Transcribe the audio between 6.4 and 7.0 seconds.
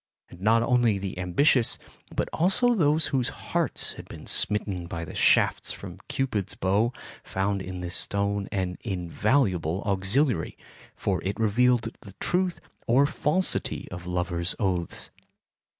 bow